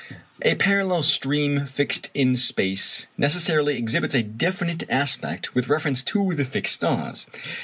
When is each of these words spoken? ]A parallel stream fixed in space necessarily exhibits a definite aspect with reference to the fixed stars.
]A 0.51 0.55
parallel 0.55 1.03
stream 1.03 1.67
fixed 1.67 2.09
in 2.15 2.35
space 2.35 3.05
necessarily 3.19 3.77
exhibits 3.77 4.15
a 4.15 4.23
definite 4.23 4.81
aspect 4.89 5.53
with 5.53 5.69
reference 5.69 6.01
to 6.05 6.33
the 6.33 6.43
fixed 6.43 6.73
stars. 6.73 7.27